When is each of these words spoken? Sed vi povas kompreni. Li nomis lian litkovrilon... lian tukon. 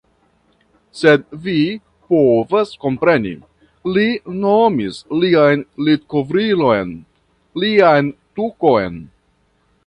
Sed 0.99 1.25
vi 1.41 1.57
povas 2.13 2.71
kompreni. 2.85 3.33
Li 3.97 4.07
nomis 4.47 4.97
lian 5.25 5.63
litkovrilon... 5.89 6.97
lian 7.67 8.11
tukon. 8.41 8.99